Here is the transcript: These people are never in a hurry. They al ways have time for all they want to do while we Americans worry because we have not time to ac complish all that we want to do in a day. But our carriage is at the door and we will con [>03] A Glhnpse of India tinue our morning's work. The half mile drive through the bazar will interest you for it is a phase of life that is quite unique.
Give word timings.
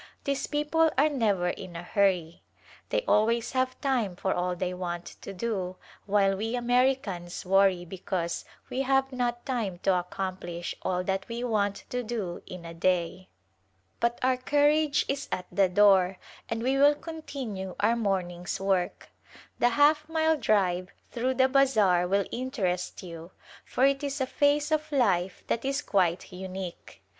These 0.23 0.47
people 0.47 0.89
are 0.97 1.09
never 1.09 1.49
in 1.49 1.75
a 1.75 1.83
hurry. 1.83 2.41
They 2.89 3.05
al 3.07 3.27
ways 3.27 3.51
have 3.51 3.79
time 3.81 4.15
for 4.15 4.33
all 4.33 4.55
they 4.55 4.73
want 4.73 5.05
to 5.21 5.31
do 5.31 5.75
while 6.07 6.35
we 6.35 6.55
Americans 6.55 7.45
worry 7.45 7.85
because 7.85 8.43
we 8.71 8.81
have 8.81 9.11
not 9.11 9.45
time 9.45 9.77
to 9.83 9.91
ac 9.95 10.07
complish 10.09 10.73
all 10.81 11.03
that 11.03 11.27
we 11.29 11.43
want 11.43 11.83
to 11.91 12.01
do 12.01 12.41
in 12.47 12.65
a 12.65 12.73
day. 12.73 13.27
But 13.99 14.17
our 14.23 14.37
carriage 14.37 15.05
is 15.07 15.29
at 15.31 15.45
the 15.51 15.69
door 15.69 16.17
and 16.49 16.63
we 16.63 16.77
will 16.79 16.95
con 16.95 17.17
[>03] 17.21 17.21
A 17.21 17.21
Glhnpse 17.21 17.21
of 17.21 17.35
India 17.37 17.63
tinue 17.67 17.75
our 17.81 17.95
morning's 17.95 18.59
work. 18.59 19.09
The 19.59 19.69
half 19.69 20.09
mile 20.09 20.35
drive 20.35 20.89
through 21.11 21.35
the 21.35 21.47
bazar 21.47 22.07
will 22.07 22.25
interest 22.31 23.03
you 23.03 23.29
for 23.63 23.85
it 23.85 24.03
is 24.03 24.19
a 24.19 24.25
phase 24.25 24.71
of 24.71 24.91
life 24.91 25.43
that 25.45 25.63
is 25.63 25.83
quite 25.83 26.33
unique. 26.33 27.03